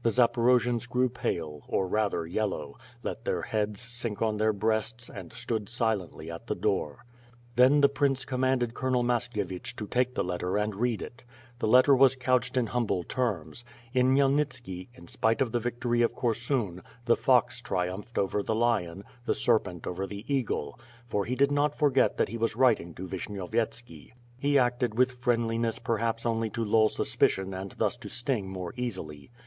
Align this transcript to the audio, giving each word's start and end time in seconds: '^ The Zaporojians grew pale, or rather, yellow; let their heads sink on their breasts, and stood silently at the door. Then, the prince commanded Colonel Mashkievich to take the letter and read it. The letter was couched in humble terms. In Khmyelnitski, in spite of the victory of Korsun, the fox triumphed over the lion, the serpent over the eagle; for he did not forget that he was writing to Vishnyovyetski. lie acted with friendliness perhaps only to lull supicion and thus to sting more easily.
'^ 0.00 0.02
The 0.04 0.08
Zaporojians 0.08 0.88
grew 0.88 1.10
pale, 1.10 1.64
or 1.68 1.86
rather, 1.86 2.26
yellow; 2.26 2.78
let 3.02 3.26
their 3.26 3.42
heads 3.42 3.78
sink 3.82 4.22
on 4.22 4.38
their 4.38 4.54
breasts, 4.54 5.10
and 5.10 5.34
stood 5.34 5.68
silently 5.68 6.30
at 6.30 6.46
the 6.46 6.54
door. 6.54 7.04
Then, 7.56 7.82
the 7.82 7.88
prince 7.90 8.24
commanded 8.24 8.72
Colonel 8.72 9.02
Mashkievich 9.02 9.76
to 9.76 9.86
take 9.86 10.14
the 10.14 10.24
letter 10.24 10.56
and 10.56 10.74
read 10.74 11.02
it. 11.02 11.26
The 11.58 11.66
letter 11.68 11.94
was 11.94 12.16
couched 12.16 12.56
in 12.56 12.68
humble 12.68 13.02
terms. 13.04 13.62
In 13.92 14.14
Khmyelnitski, 14.14 14.88
in 14.94 15.08
spite 15.08 15.42
of 15.42 15.52
the 15.52 15.60
victory 15.60 16.00
of 16.00 16.14
Korsun, 16.14 16.80
the 17.04 17.14
fox 17.14 17.60
triumphed 17.60 18.16
over 18.16 18.42
the 18.42 18.54
lion, 18.54 19.04
the 19.26 19.34
serpent 19.34 19.86
over 19.86 20.06
the 20.06 20.24
eagle; 20.26 20.80
for 21.06 21.26
he 21.26 21.34
did 21.34 21.52
not 21.52 21.76
forget 21.76 22.16
that 22.16 22.30
he 22.30 22.38
was 22.38 22.56
writing 22.56 22.94
to 22.94 23.06
Vishnyovyetski. 23.06 24.12
lie 24.42 24.54
acted 24.54 24.96
with 24.96 25.12
friendliness 25.18 25.78
perhaps 25.78 26.24
only 26.24 26.48
to 26.48 26.64
lull 26.64 26.88
supicion 26.88 27.52
and 27.52 27.72
thus 27.72 27.94
to 27.98 28.08
sting 28.08 28.48
more 28.48 28.72
easily. 28.78 29.30